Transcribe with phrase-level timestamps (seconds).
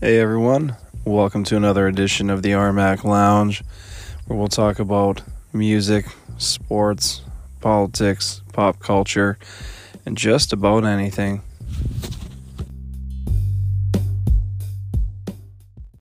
[0.00, 3.64] Hey everyone, welcome to another edition of the RMAC Lounge,
[4.26, 6.06] where we'll talk about music,
[6.36, 7.22] sports,
[7.60, 9.38] politics, pop culture,
[10.06, 11.42] and just about anything.